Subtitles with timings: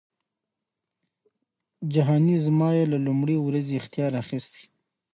[1.93, 4.63] جهانی زما یې له لومړۍ ورځی اختیار اخیستی